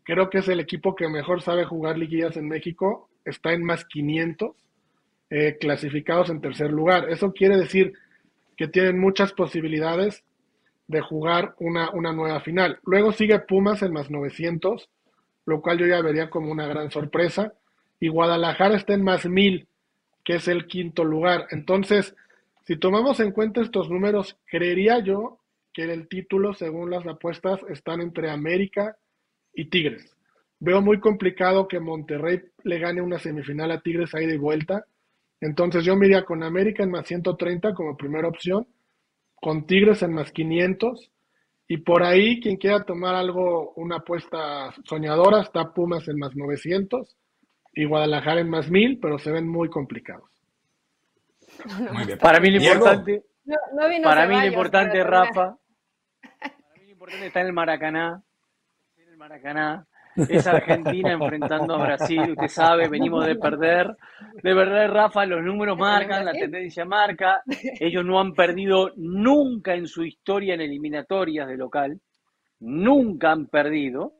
Creo 0.04 0.30
que 0.30 0.38
es 0.38 0.48
el 0.48 0.60
equipo 0.60 0.94
que 0.94 1.08
mejor 1.08 1.42
sabe 1.42 1.64
jugar 1.64 1.98
liguillas 1.98 2.36
en 2.36 2.48
México. 2.48 3.08
Está 3.24 3.52
en 3.52 3.64
más 3.64 3.84
500 3.84 4.50
eh, 5.30 5.56
clasificados 5.58 6.30
en 6.30 6.40
tercer 6.40 6.70
lugar. 6.70 7.08
Eso 7.08 7.32
quiere 7.32 7.56
decir 7.56 7.92
que 8.56 8.68
tienen 8.68 8.98
muchas 8.98 9.32
posibilidades 9.32 10.24
de 10.88 11.00
jugar 11.00 11.54
una, 11.58 11.90
una 11.90 12.12
nueva 12.12 12.40
final. 12.40 12.78
Luego 12.84 13.12
sigue 13.12 13.38
Pumas 13.38 13.82
en 13.82 13.92
más 13.92 14.10
900, 14.10 14.88
lo 15.46 15.62
cual 15.62 15.78
yo 15.78 15.86
ya 15.86 16.02
vería 16.02 16.28
como 16.28 16.50
una 16.50 16.66
gran 16.66 16.90
sorpresa. 16.90 17.54
Y 17.98 18.08
Guadalajara 18.08 18.76
está 18.76 18.94
en 18.94 19.04
más 19.04 19.26
1000, 19.26 19.68
que 20.24 20.34
es 20.34 20.48
el 20.48 20.66
quinto 20.66 21.04
lugar. 21.04 21.46
Entonces, 21.50 22.14
si 22.64 22.76
tomamos 22.76 23.18
en 23.20 23.32
cuenta 23.32 23.60
estos 23.60 23.90
números, 23.90 24.38
creería 24.46 25.00
yo 25.00 25.38
que 25.72 25.84
el 25.84 26.08
título, 26.08 26.54
según 26.54 26.90
las 26.90 27.06
apuestas, 27.06 27.60
están 27.68 28.00
entre 28.00 28.30
América 28.30 28.96
y 29.54 29.68
Tigres. 29.68 30.14
Veo 30.60 30.80
muy 30.80 31.00
complicado 31.00 31.66
que 31.66 31.80
Monterrey 31.80 32.40
le 32.62 32.78
gane 32.78 33.02
una 33.02 33.18
semifinal 33.18 33.72
a 33.72 33.80
Tigres 33.80 34.14
ahí 34.14 34.26
de 34.26 34.38
vuelta. 34.38 34.84
Entonces 35.40 35.84
yo 35.84 35.96
me 35.96 36.06
iría 36.06 36.24
con 36.24 36.44
América 36.44 36.84
en 36.84 36.90
más 36.90 37.06
130 37.06 37.74
como 37.74 37.96
primera 37.96 38.28
opción, 38.28 38.68
con 39.34 39.66
Tigres 39.66 40.02
en 40.02 40.12
más 40.12 40.30
500 40.30 41.10
y 41.66 41.78
por 41.78 42.04
ahí 42.04 42.40
quien 42.40 42.58
quiera 42.58 42.84
tomar 42.84 43.14
algo, 43.14 43.72
una 43.74 43.96
apuesta 43.96 44.72
soñadora, 44.84 45.40
está 45.40 45.72
Pumas 45.72 46.06
en 46.06 46.18
más 46.18 46.36
900 46.36 47.16
y 47.72 47.86
Guadalajara 47.86 48.40
en 48.40 48.50
más 48.50 48.70
1000, 48.70 49.00
pero 49.00 49.18
se 49.18 49.32
ven 49.32 49.48
muy 49.48 49.68
complicados. 49.68 50.30
Para 52.20 52.40
mí 52.40 52.50
lo 52.50 52.62
importante, 52.62 53.24
para 54.02 54.26
mí 54.26 54.40
lo 54.40 54.46
importante, 54.46 55.04
Rafa, 55.04 55.56
para 56.40 56.74
mí 56.78 56.84
lo 56.84 56.90
importante 56.90 57.26
está 57.26 57.40
en 57.40 57.46
el 57.46 57.52
Maracaná, 57.52 58.22
en 58.96 59.08
el 59.08 59.16
Maracaná, 59.16 59.86
es 60.28 60.46
Argentina 60.46 61.12
enfrentando 61.12 61.74
a 61.74 61.82
Brasil, 61.82 62.32
usted 62.32 62.48
sabe, 62.48 62.88
venimos 62.88 63.24
de 63.26 63.36
perder. 63.36 63.96
De 64.42 64.54
verdad, 64.54 64.92
Rafa, 64.92 65.24
los 65.24 65.42
números 65.42 65.78
marcan, 65.78 66.24
la 66.24 66.32
tendencia 66.32 66.84
marca. 66.84 67.42
Ellos 67.80 68.04
no 68.04 68.20
han 68.20 68.34
perdido 68.34 68.90
nunca 68.96 69.74
en 69.74 69.86
su 69.86 70.04
historia 70.04 70.54
en 70.54 70.60
eliminatorias 70.60 71.48
de 71.48 71.56
local. 71.56 71.98
Nunca 72.60 73.32
han 73.32 73.46
perdido. 73.46 74.14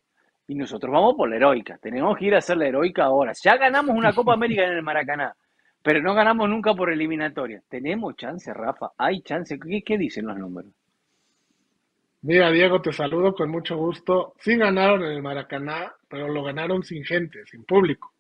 Y 0.48 0.54
nosotros 0.54 0.92
vamos 0.92 1.14
por 1.14 1.28
la 1.28 1.36
heroica. 1.36 1.78
Tenemos 1.80 2.16
que 2.16 2.26
ir 2.26 2.34
a 2.34 2.38
hacer 2.38 2.56
la 2.56 2.66
heroica 2.66 3.04
ahora. 3.04 3.32
Ya 3.42 3.56
ganamos 3.56 3.96
una 3.96 4.12
Copa 4.12 4.34
América 4.34 4.64
en 4.64 4.72
el 4.72 4.82
Maracaná. 4.82 5.34
Pero 5.82 6.00
no 6.00 6.14
ganamos 6.14 6.48
nunca 6.48 6.74
por 6.74 6.92
eliminatoria. 6.92 7.62
¿Tenemos 7.68 8.16
chance, 8.16 8.52
Rafa? 8.54 8.92
¿Hay 8.96 9.22
chance? 9.22 9.58
¿Qué, 9.84 9.98
dicen 9.98 10.26
los 10.26 10.38
números? 10.38 10.72
Mira, 12.22 12.50
Diego, 12.52 12.80
te 12.80 12.92
saludo 12.92 13.34
con 13.34 13.50
mucho 13.50 13.76
gusto. 13.76 14.34
Sí 14.38 14.56
ganaron 14.56 15.02
en 15.02 15.10
el 15.10 15.22
Maracaná, 15.22 15.92
pero 16.08 16.28
lo 16.28 16.44
ganaron 16.44 16.84
sin 16.84 17.04
gente, 17.04 17.44
sin 17.46 17.64
público. 17.64 18.12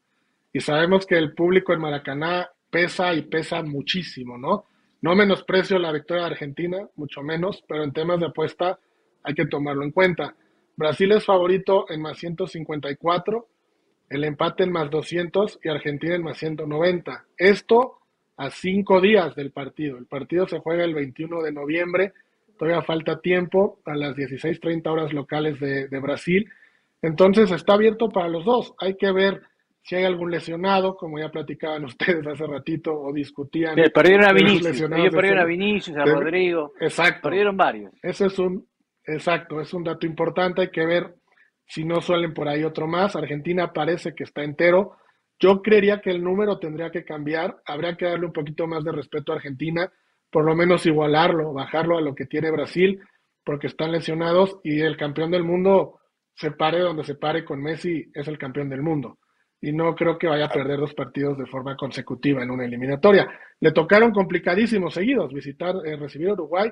y 0.52 0.60
sabemos 0.60 1.06
que 1.06 1.16
el 1.16 1.34
público 1.34 1.72
en 1.72 1.80
Maracaná 1.80 2.50
pesa 2.68 3.14
y 3.14 3.22
pesa 3.22 3.62
muchísimo, 3.62 4.36
¿no? 4.36 4.66
No 5.02 5.14
menosprecio 5.14 5.78
la 5.78 5.92
victoria 5.92 6.24
de 6.24 6.30
Argentina, 6.30 6.88
mucho 6.96 7.22
menos, 7.22 7.62
pero 7.66 7.84
en 7.84 7.92
temas 7.92 8.20
de 8.20 8.26
apuesta 8.26 8.78
hay 9.22 9.34
que 9.34 9.46
tomarlo 9.46 9.84
en 9.84 9.90
cuenta. 9.90 10.34
Brasil 10.76 11.12
es 11.12 11.24
favorito 11.24 11.86
en 11.90 12.00
más 12.02 12.18
154, 12.18 13.46
el 14.12 14.24
empate 14.24 14.64
en 14.64 14.72
más 14.72 14.90
200 14.90 15.58
y 15.62 15.68
Argentina 15.68 16.14
en 16.14 16.22
más 16.22 16.36
190. 16.36 17.24
Esto 17.36 17.98
a 18.36 18.50
cinco 18.50 19.00
días 19.00 19.34
del 19.34 19.52
partido. 19.52 19.96
El 19.96 20.06
partido 20.06 20.46
se 20.46 20.58
juega 20.58 20.84
el 20.84 20.94
21 20.94 21.42
de 21.42 21.52
noviembre, 21.52 22.12
todavía 22.58 22.82
falta 22.82 23.20
tiempo 23.20 23.80
a 23.86 23.94
las 23.94 24.14
16.30 24.14 24.86
horas 24.90 25.12
locales 25.14 25.58
de, 25.60 25.88
de 25.88 25.98
Brasil. 25.98 26.46
Entonces 27.00 27.50
está 27.50 27.72
abierto 27.72 28.10
para 28.10 28.28
los 28.28 28.44
dos. 28.44 28.74
Hay 28.78 28.96
que 28.96 29.10
ver 29.12 29.40
si 29.80 29.96
hay 29.96 30.04
algún 30.04 30.30
lesionado, 30.30 30.94
como 30.94 31.18
ya 31.18 31.30
platicaban 31.30 31.84
ustedes 31.86 32.26
hace 32.26 32.46
ratito 32.46 32.92
o 32.94 33.14
discutían. 33.14 33.76
perdieron 33.94 34.26
a 34.26 34.32
Vinicius, 34.34 34.80
perdieron 35.10 35.38
a 35.38 35.44
Vinicius, 35.44 35.96
a 35.96 36.04
Rodrigo. 36.04 36.72
Exacto. 36.80 37.30
Perdieron 37.30 37.56
varios. 37.56 37.94
Ese 38.02 38.26
es 38.26 38.38
un, 38.38 38.66
exacto, 39.06 39.58
es 39.58 39.72
un 39.72 39.84
dato 39.84 40.06
importante, 40.06 40.60
hay 40.60 40.70
que 40.70 40.84
ver 40.84 41.14
si 41.66 41.84
no 41.84 42.00
suelen 42.00 42.34
por 42.34 42.48
ahí 42.48 42.64
otro 42.64 42.86
más. 42.86 43.16
Argentina 43.16 43.72
parece 43.72 44.14
que 44.14 44.24
está 44.24 44.42
entero. 44.42 44.96
Yo 45.38 45.62
creería 45.62 46.00
que 46.00 46.10
el 46.10 46.22
número 46.22 46.58
tendría 46.58 46.90
que 46.90 47.04
cambiar, 47.04 47.56
habría 47.64 47.96
que 47.96 48.06
darle 48.06 48.26
un 48.26 48.32
poquito 48.32 48.66
más 48.66 48.84
de 48.84 48.92
respeto 48.92 49.32
a 49.32 49.36
Argentina, 49.36 49.90
por 50.30 50.44
lo 50.44 50.54
menos 50.54 50.86
igualarlo, 50.86 51.52
bajarlo 51.52 51.98
a 51.98 52.00
lo 52.00 52.14
que 52.14 52.26
tiene 52.26 52.50
Brasil, 52.50 53.00
porque 53.44 53.66
están 53.66 53.92
lesionados 53.92 54.58
y 54.62 54.80
el 54.80 54.96
campeón 54.96 55.30
del 55.30 55.42
mundo, 55.42 56.00
se 56.34 56.52
pare 56.52 56.78
donde 56.78 57.04
se 57.04 57.16
pare 57.16 57.44
con 57.44 57.60
Messi, 57.60 58.10
es 58.14 58.28
el 58.28 58.38
campeón 58.38 58.68
del 58.68 58.82
mundo 58.82 59.18
y 59.62 59.72
no 59.72 59.94
creo 59.94 60.18
que 60.18 60.26
vaya 60.26 60.46
a 60.46 60.52
perder 60.52 60.80
dos 60.80 60.92
partidos 60.92 61.38
de 61.38 61.46
forma 61.46 61.76
consecutiva 61.76 62.42
en 62.42 62.50
una 62.50 62.64
eliminatoria. 62.64 63.30
Le 63.60 63.70
tocaron 63.70 64.10
complicadísimos 64.10 64.92
seguidos, 64.92 65.32
visitar, 65.32 65.76
eh, 65.86 65.96
recibir 65.96 66.30
Uruguay 66.30 66.68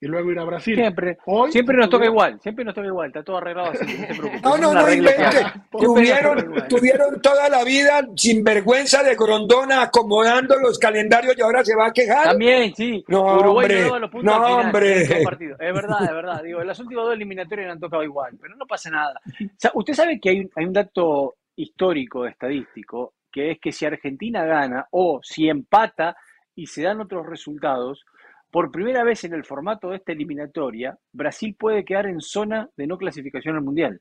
y 0.00 0.06
luego 0.06 0.30
ir 0.30 0.38
a 0.38 0.44
Brasil. 0.44 0.74
Siempre, 0.74 1.18
siempre 1.50 1.76
nos 1.76 1.90
toca 1.90 2.06
igual, 2.06 2.40
siempre 2.40 2.64
nos 2.64 2.74
toca 2.74 2.86
igual, 2.86 3.08
está 3.08 3.22
todo 3.22 3.36
arreglado 3.36 3.70
así, 3.70 3.98
no 4.42 4.56
No, 4.58 4.72
no, 4.72 4.80
Tuvieron, 5.70 6.68
tuvieron 6.68 7.20
toda 7.20 7.48
la 7.50 7.62
vida 7.64 8.06
sin 8.16 8.42
vergüenza 8.42 9.02
de 9.02 9.14
Grondona 9.14 9.82
acomodando 9.82 10.58
los 10.58 10.78
calendarios 10.78 11.36
y 11.36 11.42
ahora 11.42 11.62
se 11.64 11.76
va 11.76 11.88
a 11.88 11.92
quejar. 11.92 12.24
También, 12.24 12.74
sí. 12.74 13.04
No, 13.08 13.38
Uruguay 13.38 13.66
hombre, 13.66 14.00
los 14.00 14.10
puntos 14.10 14.38
no, 14.38 14.46
hombre. 14.46 15.02
Es 15.02 15.74
verdad, 15.74 16.02
es 16.02 16.12
verdad. 16.12 16.42
Digo, 16.42 16.64
las 16.64 16.80
últimas 16.80 17.04
dos 17.04 17.14
eliminatorias 17.14 17.66
le 17.66 17.72
han 17.72 17.80
tocado 17.80 18.02
igual, 18.02 18.36
pero 18.40 18.56
no 18.56 18.66
pasa 18.66 18.90
nada. 18.90 19.20
O 19.26 19.48
sea, 19.56 19.70
usted 19.74 19.92
sabe 19.92 20.18
que 20.18 20.30
hay, 20.30 20.50
hay 20.56 20.64
un 20.64 20.72
dato 20.72 21.34
histórico, 21.56 22.26
estadístico, 22.26 23.14
que 23.30 23.52
es 23.52 23.58
que 23.60 23.70
si 23.70 23.84
Argentina 23.84 24.44
gana 24.44 24.86
o 24.90 25.20
si 25.22 25.48
empata 25.48 26.16
y 26.54 26.66
se 26.66 26.82
dan 26.82 27.00
otros 27.00 27.26
resultados, 27.26 28.04
por 28.50 28.70
primera 28.70 29.04
vez 29.04 29.24
en 29.24 29.34
el 29.34 29.44
formato 29.44 29.90
de 29.90 29.96
esta 29.96 30.12
eliminatoria, 30.12 30.98
Brasil 31.12 31.56
puede 31.58 31.84
quedar 31.84 32.06
en 32.06 32.20
zona 32.20 32.68
de 32.76 32.86
no 32.86 32.98
clasificación 32.98 33.56
al 33.56 33.62
Mundial. 33.62 34.00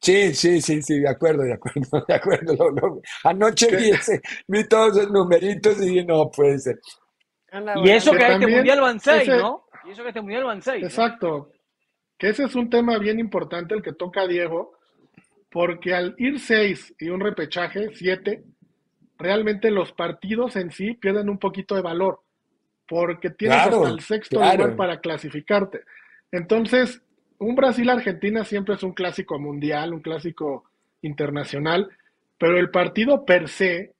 Sí, 0.00 0.34
sí, 0.34 0.60
sí, 0.60 0.82
sí, 0.82 0.98
de 0.98 1.08
acuerdo, 1.08 1.42
de 1.44 1.52
acuerdo, 1.52 2.04
de 2.08 2.14
acuerdo. 2.14 3.02
Anoche 3.22 3.68
vi, 4.48 4.64
todos 4.68 4.96
esos 4.96 5.12
numeritos 5.12 5.80
y 5.80 5.90
dije, 5.90 6.04
no, 6.04 6.30
puede 6.30 6.58
ser. 6.58 6.80
Y 7.84 7.90
eso 7.90 8.12
que, 8.12 8.26
este 8.26 8.46
Mundial 8.46 8.80
van 8.80 8.98
seis, 8.98 9.28
¿no? 9.28 9.64
Y 9.84 9.90
eso 9.90 10.02
que 10.02 10.08
este 10.08 10.20
Mundial 10.20 10.44
van 10.44 10.62
seis. 10.62 10.82
Exacto. 10.82 11.50
Que 12.18 12.30
ese 12.30 12.44
es 12.44 12.54
un 12.56 12.68
tema 12.68 12.98
bien 12.98 13.20
importante 13.20 13.74
el 13.74 13.82
que 13.82 13.92
toca 13.92 14.26
Diego, 14.26 14.72
porque 15.50 15.94
al 15.94 16.14
ir 16.18 16.40
seis 16.40 16.94
y 16.98 17.10
un 17.10 17.20
repechaje, 17.20 17.90
siete, 17.94 18.44
realmente 19.18 19.70
los 19.70 19.92
partidos 19.92 20.56
en 20.56 20.72
sí 20.72 20.94
pierden 20.94 21.28
un 21.28 21.38
poquito 21.38 21.76
de 21.76 21.82
valor, 21.82 22.22
porque 22.88 23.30
tienes 23.30 23.58
hasta 23.58 23.88
el 23.88 24.00
sexto 24.00 24.36
lugar 24.36 24.76
para 24.76 25.00
clasificarte. 25.00 25.82
Entonces, 26.30 27.02
un 27.38 27.54
Brasil-Argentina 27.54 28.44
siempre 28.44 28.74
es 28.74 28.82
un 28.82 28.92
clásico 28.92 29.38
mundial, 29.38 29.92
un 29.92 30.00
clásico 30.00 30.64
internacional, 31.02 31.90
pero 32.38 32.58
el 32.58 32.70
partido 32.70 33.24
per 33.24 33.48
se, 33.48 33.94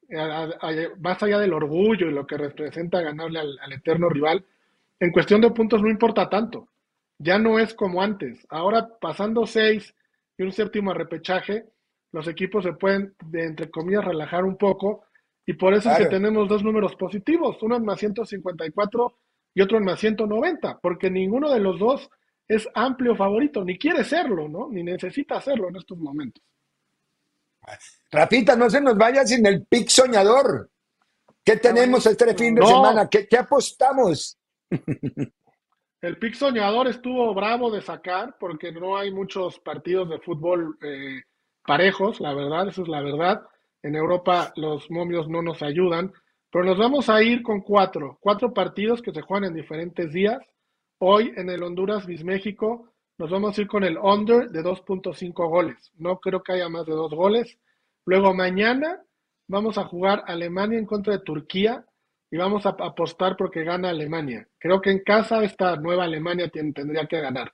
más 0.98 1.22
allá 1.22 1.38
del 1.38 1.52
orgullo 1.52 2.08
y 2.08 2.12
lo 2.12 2.26
que 2.26 2.36
representa 2.36 3.00
ganarle 3.00 3.40
al, 3.40 3.58
al 3.60 3.72
eterno 3.72 4.08
rival, 4.08 4.44
en 5.00 5.10
cuestión 5.10 5.40
de 5.40 5.50
puntos 5.50 5.82
no 5.82 5.88
importa 5.88 6.28
tanto. 6.28 6.68
Ya 7.18 7.38
no 7.38 7.58
es 7.58 7.74
como 7.74 8.02
antes. 8.02 8.46
Ahora, 8.48 8.88
pasando 9.00 9.46
seis 9.46 9.94
y 10.36 10.42
un 10.42 10.52
séptimo 10.52 10.92
repechaje, 10.92 11.66
los 12.12 12.28
equipos 12.28 12.64
se 12.64 12.72
pueden, 12.74 13.14
de, 13.24 13.44
entre 13.46 13.70
comillas, 13.70 14.04
relajar 14.04 14.44
un 14.44 14.56
poco. 14.56 15.04
Y 15.46 15.54
por 15.54 15.74
eso 15.74 15.90
es 15.90 15.98
que 15.98 16.06
tenemos 16.06 16.48
dos 16.48 16.62
números 16.62 16.94
positivos, 16.96 17.60
uno 17.62 17.76
en 17.76 17.84
más 17.84 17.98
154 17.98 19.18
y 19.54 19.60
otro 19.60 19.78
en 19.78 19.84
más 19.84 19.98
190, 19.98 20.78
porque 20.80 21.10
ninguno 21.10 21.50
de 21.50 21.58
los 21.58 21.78
dos 21.78 22.08
es 22.46 22.68
amplio 22.74 23.16
favorito, 23.16 23.64
ni 23.64 23.78
quiere 23.78 24.04
serlo, 24.04 24.48
¿no? 24.48 24.68
Ni 24.70 24.82
necesita 24.82 25.36
hacerlo 25.36 25.68
en 25.68 25.76
estos 25.76 25.98
momentos. 25.98 26.42
Rapita, 28.10 28.56
no 28.56 28.68
se 28.68 28.80
nos 28.80 28.96
vaya 28.96 29.24
sin 29.24 29.44
el 29.46 29.64
pick 29.66 29.88
soñador. 29.88 30.70
¿Qué 31.44 31.56
tenemos 31.56 32.06
este 32.06 32.34
fin 32.34 32.54
de 32.54 32.66
semana? 32.66 33.08
¿Qué, 33.08 33.26
¿Qué, 33.26 33.36
apostamos? 33.36 34.38
El 36.00 36.18
pick 36.18 36.34
soñador 36.34 36.88
estuvo 36.88 37.32
bravo 37.32 37.70
de 37.70 37.80
sacar 37.80 38.36
porque 38.40 38.72
no 38.72 38.96
hay 38.96 39.12
muchos 39.12 39.60
partidos 39.60 40.10
de 40.10 40.18
fútbol 40.18 40.76
eh, 40.82 41.22
parejos, 41.64 42.20
la 42.20 42.34
verdad, 42.34 42.68
eso 42.68 42.82
es 42.82 42.88
la 42.88 43.02
verdad. 43.02 43.42
En 43.82 43.94
Europa 43.94 44.52
los 44.56 44.90
momios 44.90 45.28
no 45.28 45.42
nos 45.42 45.62
ayudan, 45.62 46.12
pero 46.50 46.64
nos 46.64 46.78
vamos 46.78 47.08
a 47.08 47.22
ir 47.22 47.42
con 47.42 47.60
cuatro, 47.60 48.18
cuatro 48.20 48.52
partidos 48.52 49.02
que 49.02 49.12
se 49.12 49.22
juegan 49.22 49.50
en 49.50 49.54
diferentes 49.54 50.12
días. 50.12 50.38
Hoy 50.98 51.32
en 51.36 51.50
el 51.50 51.62
Honduras 51.62 52.06
bis 52.06 52.24
México 52.24 52.92
nos 53.18 53.30
vamos 53.30 53.56
a 53.56 53.60
ir 53.60 53.68
con 53.68 53.84
el 53.84 53.98
under 53.98 54.50
de 54.50 54.62
2.5 54.62 55.48
goles. 55.48 55.92
No 55.96 56.18
creo 56.20 56.42
que 56.42 56.52
haya 56.52 56.68
más 56.68 56.86
de 56.86 56.92
dos 56.92 57.12
goles. 57.12 57.58
Luego 58.04 58.34
mañana 58.34 59.00
vamos 59.48 59.78
a 59.78 59.84
jugar 59.84 60.24
Alemania 60.26 60.78
en 60.78 60.86
contra 60.86 61.12
de 61.14 61.24
Turquía 61.24 61.84
y 62.30 62.36
vamos 62.36 62.64
a 62.66 62.70
apostar 62.70 63.36
porque 63.36 63.62
gana 63.62 63.90
Alemania. 63.90 64.48
Creo 64.58 64.80
que 64.80 64.90
en 64.90 65.00
casa 65.00 65.44
esta 65.44 65.76
nueva 65.76 66.04
Alemania 66.04 66.48
tendría 66.48 67.06
que 67.06 67.20
ganar. 67.20 67.52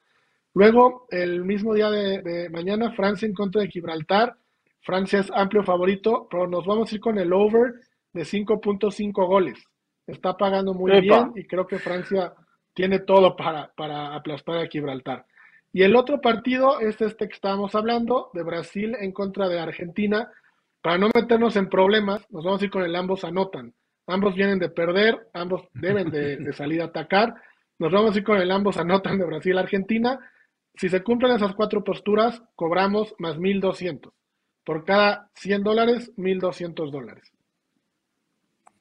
Luego, 0.55 1.07
el 1.11 1.45
mismo 1.45 1.75
día 1.75 1.91
de, 1.91 2.49
mañana, 2.51 2.93
Francia 2.93 3.27
en 3.27 3.35
contra 3.35 3.63
de 3.63 3.69
Gibraltar. 3.69 4.37
Francia 4.83 5.21
es 5.21 5.31
amplio 5.33 5.63
favorito, 5.63 6.27
pero 6.31 6.47
nos 6.47 6.65
vamos 6.67 6.91
a 6.91 6.95
ir 6.95 7.01
con 7.01 7.19
el 7.19 7.33
over 7.33 7.75
de 8.13 8.23
5.5 8.23 9.27
goles. 9.27 9.63
Está 10.07 10.37
pagando 10.37 10.73
muy 10.73 11.01
bien 11.01 11.33
y 11.35 11.45
creo 11.45 11.67
que 11.67 11.79
Francia 11.79 12.33
tiene 12.73 13.01
todo 13.01 13.37
para, 13.37 13.73
para 13.77 14.15
aplastar 14.15 14.59
a 14.59 14.67
Gibraltar. 14.67 15.27
Y 15.73 15.83
el 15.83 15.97
otro 15.97 16.21
partido 16.21 16.81
es 16.81 17.01
este 17.01 17.29
que 17.29 17.35
estábamos 17.35 17.75
hablando, 17.75 18.31
de 18.33 18.43
Brasil 18.43 18.97
en 18.99 19.13
contra 19.13 19.49
de 19.49 19.61
Argentina. 19.61 20.31
Para 20.81 20.97
no 20.97 21.11
meternos 21.15 21.57
en 21.57 21.69
problemas, 21.69 22.25
nos 22.31 22.45
vamos 22.45 22.63
a 22.63 22.65
ir 22.65 22.71
con 22.71 22.83
el 22.83 22.97
ambos 22.97 23.25
anotan. 23.25 23.75
Ambos 24.07 24.35
vienen 24.35 24.59
de 24.59 24.71
perder, 24.71 25.29
ambos 25.35 25.69
deben 25.75 26.11
de, 26.11 26.53
salir 26.55 26.81
a 26.81 26.87
atacar. 26.87 27.35
Nos 27.79 27.93
vamos 27.93 28.15
a 28.15 28.19
ir 28.19 28.25
con 28.25 28.39
el 28.39 28.51
ambos 28.51 28.79
anotan 28.79 29.19
de 29.19 29.27
Brasil-Argentina. 29.27 30.19
Si 30.75 30.89
se 30.89 31.03
cumplen 31.03 31.33
esas 31.33 31.55
cuatro 31.55 31.85
posturas, 31.85 32.43
cobramos 32.55 33.15
más 33.19 33.37
1.200. 33.37 34.11
Por 34.69 34.85
cada 34.85 35.31
100 35.37 35.63
dólares, 35.63 36.13
1.200 36.19 36.91
dólares. 36.91 37.33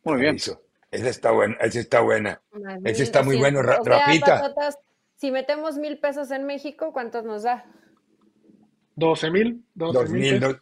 Muy 0.03 0.19
bien. 0.19 0.35
Eso. 0.35 0.61
Esa 0.91 1.07
está 1.07 1.31
buena, 1.31 1.55
esa 1.61 1.79
está 1.79 2.01
buena. 2.01 2.41
Ese 2.83 3.03
está 3.03 3.23
muy 3.23 3.37
bueno, 3.37 3.61
Rapita. 3.61 4.53
si 5.15 5.31
metemos 5.31 5.77
mil 5.77 5.97
pesos 5.97 6.29
en 6.31 6.45
México, 6.45 6.91
¿cuántos 6.91 7.23
nos 7.23 7.43
da? 7.43 7.63
12 8.97 9.31
mil. 9.31 9.63
12 9.75 10.09
mil. 10.09 10.59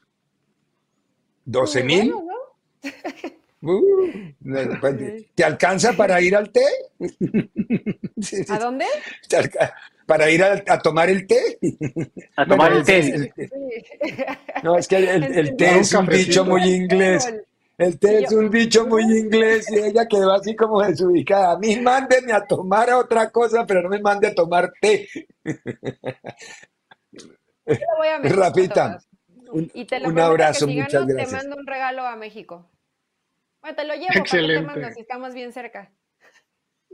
12 1.46 1.84
mil. 1.84 2.14
Uh, 3.64 4.32
¿Te 5.34 5.44
alcanza 5.44 5.94
para 5.94 6.22
ir 6.22 6.36
al 6.36 6.52
té? 6.52 6.66
¿A 8.50 8.60
dónde? 8.60 8.86
¿Para 10.06 10.30
ir 10.30 10.44
a, 10.44 10.80
tomar 10.80 11.10
el 11.10 11.26
té? 11.26 11.58
A 12.38 12.46
tomar 12.46 12.72
el 12.74 12.84
té. 12.84 13.32
No, 14.64 14.78
es 14.78 14.88
que 14.88 14.98
el, 14.98 15.56
té 15.58 15.80
es 15.80 15.94
un 15.94 16.06
bicho 16.06 16.46
muy 16.46 16.64
inglés. 16.64 17.32
El 17.78 18.00
té 18.00 18.24
es 18.24 18.32
un 18.32 18.50
bicho 18.50 18.88
muy 18.88 19.04
inglés 19.04 19.70
y 19.70 19.80
ella 19.80 20.08
quedó 20.08 20.32
así 20.32 20.56
como 20.56 20.82
desubicada. 20.82 21.52
A 21.52 21.58
mí 21.60 21.76
mándenme 21.78 22.32
a 22.34 22.46
tomar 22.46 22.92
otra 22.94 23.30
cosa, 23.30 23.66
pero 23.66 23.82
no 23.82 23.90
me 23.90 24.00
mande 24.00 24.28
a 24.28 24.34
tomar 24.34 24.72
té. 24.80 25.08
Rapita, 28.24 29.00
un, 29.52 29.72
un 30.06 30.20
abrazo, 30.20 30.68
muchas 30.68 31.06
gracias. 31.06 31.30
Te 31.30 31.36
mando 31.36 31.56
un 31.58 31.68
regalo 31.68 32.04
a 32.04 32.16
México. 32.16 32.72
Bueno, 33.62 33.76
te 33.76 33.86
lo 33.86 33.94
llevo 33.96 34.14
Excelente. 34.16 34.74
para 34.74 34.94
si 34.94 35.02
estamos 35.02 35.34
bien 35.34 35.52
cerca. 35.52 35.92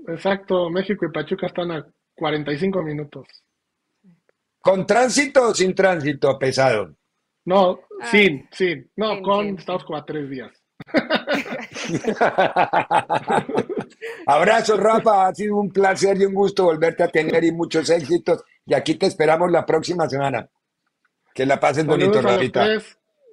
Exacto, 0.08 0.70
México 0.70 1.06
y 1.06 1.12
Pachuca 1.12 1.48
están 1.48 1.72
a 1.72 1.86
45 2.16 2.84
minutos. 2.84 3.28
¿Con 4.60 4.86
tránsito 4.86 5.50
o 5.50 5.54
sin 5.54 5.74
tránsito 5.74 6.38
pesado? 6.38 6.96
No, 7.46 7.80
sin, 8.12 8.48
sin. 8.52 8.92
No, 8.96 9.22
con 9.22 9.58
estamos 9.58 9.84
como 9.84 9.98
a 9.98 10.06
tres 10.06 10.30
días. 10.30 10.52
Abrazo, 14.28 14.78
Rafa. 14.78 15.28
Ha 15.28 15.36
sido 15.36 15.58
un 15.58 15.72
placer 15.72 16.18
y 16.18 16.26
un 16.26 16.34
gusto 16.34 16.64
volverte 16.66 17.04
a 17.04 17.08
tener 17.08 17.44
y 17.44 17.52
muchos 17.52 17.90
éxitos. 17.90 18.44
Y 18.66 18.76
aquí 18.76 18.96
te 18.96 19.08
esperamos 19.08 19.52
la 19.52 19.66
próxima 19.66 20.08
semana. 20.08 20.48
Que 21.34 21.46
la 21.46 21.60
pases 21.60 21.86
bonito, 21.86 22.22
Rafita. 22.22 22.68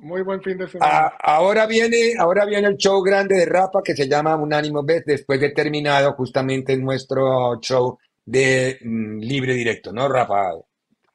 Muy 0.00 0.22
buen 0.22 0.40
fin 0.42 0.56
de 0.56 0.68
semana. 0.68 1.12
ahora 1.20 1.66
viene, 1.66 2.14
ahora 2.18 2.44
viene 2.44 2.68
el 2.68 2.76
show 2.76 3.02
grande 3.02 3.36
de 3.36 3.46
Rafa 3.46 3.82
que 3.82 3.96
se 3.96 4.08
llama 4.08 4.36
Unánimo 4.36 4.84
Bet, 4.84 5.04
después 5.04 5.40
de 5.40 5.50
terminado 5.50 6.12
justamente 6.12 6.76
nuestro 6.76 7.58
show 7.60 7.98
de 8.30 8.78
mm, 8.82 9.18
libre 9.20 9.54
directo, 9.54 9.92
¿no, 9.92 10.08
Rafa? 10.08 10.50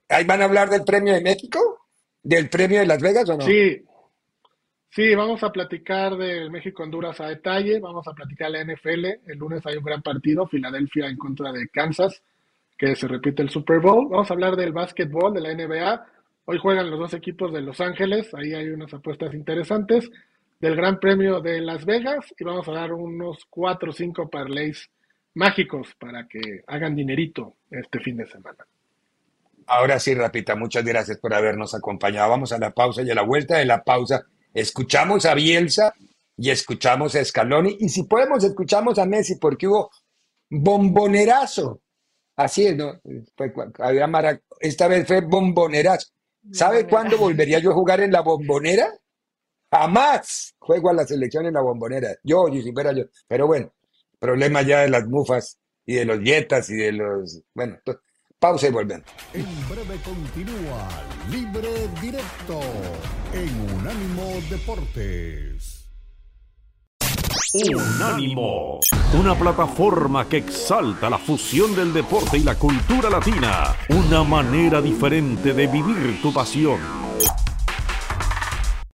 ¿Ahí 0.09 0.25
van 0.25 0.41
a 0.41 0.45
hablar 0.45 0.69
del 0.69 0.83
premio 0.83 1.13
de 1.13 1.21
México? 1.21 1.59
¿Del 2.21 2.49
premio 2.49 2.79
de 2.79 2.85
Las 2.85 3.01
Vegas 3.01 3.29
o 3.29 3.37
no? 3.37 3.45
Sí. 3.45 3.83
Sí, 4.89 5.15
vamos 5.15 5.41
a 5.43 5.51
platicar 5.51 6.15
del 6.17 6.51
México-Honduras 6.51 7.19
a 7.19 7.27
detalle, 7.27 7.79
vamos 7.79 8.07
a 8.07 8.13
platicar 8.13 8.51
la 8.51 8.63
NFL. 8.63 9.05
El 9.25 9.37
lunes 9.39 9.65
hay 9.65 9.77
un 9.77 9.83
gran 9.83 10.01
partido, 10.03 10.47
Filadelfia 10.47 11.07
en 11.07 11.17
contra 11.17 11.51
de 11.51 11.67
Kansas, 11.69 12.21
que 12.77 12.95
se 12.95 13.07
repite 13.07 13.41
el 13.41 13.49
Super 13.49 13.79
Bowl. 13.79 14.07
Vamos 14.09 14.29
a 14.29 14.33
hablar 14.33 14.55
del 14.55 14.71
básquetbol, 14.71 15.33
de 15.33 15.41
la 15.41 15.53
NBA 15.53 16.05
Hoy 16.45 16.57
juegan 16.57 16.91
los 16.91 16.99
dos 16.99 17.13
equipos 17.13 17.53
de 17.53 17.61
Los 17.61 17.79
Ángeles, 17.79 18.33
ahí 18.33 18.53
hay 18.53 18.67
unas 18.67 18.93
apuestas 18.93 19.33
interesantes. 19.33 20.09
Del 20.59 20.75
Gran 20.75 20.99
Premio 20.99 21.39
de 21.39 21.61
Las 21.61 21.85
Vegas 21.85 22.33
y 22.37 22.43
vamos 22.43 22.67
a 22.67 22.73
dar 22.73 22.91
unos 22.93 23.45
cuatro 23.49 23.91
o 23.91 23.93
cinco 23.93 24.29
parlays 24.29 24.89
mágicos 25.35 25.89
para 25.99 26.27
que 26.27 26.63
hagan 26.67 26.95
dinerito 26.95 27.55
este 27.69 27.99
fin 27.99 28.17
de 28.17 28.27
semana. 28.27 28.65
Ahora 29.67 29.99
sí, 29.99 30.13
Rapita, 30.13 30.55
muchas 30.55 30.83
gracias 30.83 31.17
por 31.17 31.33
habernos 31.33 31.73
acompañado. 31.73 32.29
Vamos 32.29 32.51
a 32.51 32.57
la 32.57 32.71
pausa 32.71 33.01
y 33.01 33.11
a 33.11 33.15
la 33.15 33.21
vuelta 33.21 33.57
de 33.57 33.65
la 33.65 33.83
pausa 33.83 34.25
escuchamos 34.53 35.25
a 35.25 35.33
Bielsa 35.33 35.93
y 36.37 36.49
escuchamos 36.49 37.15
a 37.15 37.23
Scaloni 37.23 37.77
y 37.79 37.89
si 37.89 38.03
podemos 38.03 38.43
escuchamos 38.43 38.99
a 38.99 39.05
Messi 39.05 39.35
porque 39.35 39.67
hubo 39.67 39.89
bombonerazo. 40.49 41.79
Así 42.35 42.65
es, 42.67 42.75
¿no? 42.75 42.99
Esta 44.59 44.87
vez 44.87 45.07
fue 45.07 45.21
bombonerazo. 45.21 46.09
¿Sabe 46.51 46.87
cuándo 46.87 47.17
volvería 47.17 47.59
yo 47.59 47.71
a 47.71 47.75
jugar 47.75 48.01
en 48.01 48.11
la 48.11 48.21
bombonera? 48.21 48.91
Jamás 49.71 50.55
juego 50.59 50.89
a 50.89 50.93
la 50.93 51.05
selección 51.05 51.45
en 51.45 51.53
la 51.53 51.61
bombonera. 51.61 52.15
Yo, 52.23 52.47
si 52.51 52.71
fuera 52.71 52.91
yo. 52.91 53.05
Pero 53.27 53.47
bueno, 53.47 53.71
problema 54.23 54.61
ya 54.61 54.79
de 54.79 54.89
las 54.89 55.05
bufas 55.05 55.59
y 55.85 55.95
de 55.95 56.05
los 56.05 56.19
dietas 56.21 56.69
y 56.69 56.75
de 56.75 56.93
los. 56.93 57.41
Bueno, 57.53 57.75
pues, 57.83 57.97
pausa 58.39 58.69
y 58.69 58.71
volvemos. 58.71 59.05
En 59.33 59.45
breve 59.67 59.99
continúa 60.01 60.87
Libre 61.29 61.89
Directo 62.01 62.61
en 63.33 63.75
Unánimo 63.75 64.39
Deportes. 64.49 65.89
Unánimo, 67.53 68.79
una 69.19 69.37
plataforma 69.37 70.27
que 70.27 70.37
exalta 70.37 71.09
la 71.09 71.19
fusión 71.19 71.75
del 71.75 71.93
deporte 71.93 72.37
y 72.37 72.43
la 72.43 72.55
cultura 72.55 73.09
latina, 73.09 73.75
una 73.89 74.23
manera 74.23 74.81
diferente 74.81 75.53
de 75.53 75.67
vivir 75.67 76.19
tu 76.21 76.33
pasión. 76.33 76.79